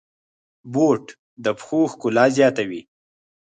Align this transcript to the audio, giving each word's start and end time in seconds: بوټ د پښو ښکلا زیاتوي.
بوټ 0.73 1.05
د 1.43 1.45
پښو 1.57 1.79
ښکلا 1.91 2.25
زیاتوي. 2.37 2.81